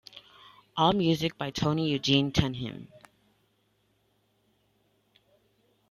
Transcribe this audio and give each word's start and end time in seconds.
All 0.75 0.93
music 0.93 1.37
by 1.37 1.51
Tony 1.51 1.89
Eugene 1.91 2.31
Tunheim. 2.31 2.87